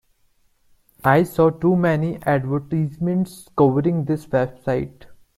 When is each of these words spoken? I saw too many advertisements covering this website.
I 1.03 1.21
saw 1.21 1.51
too 1.51 1.75
many 1.75 2.17
advertisements 2.23 3.47
covering 3.55 4.05
this 4.05 4.25
website. 4.25 5.05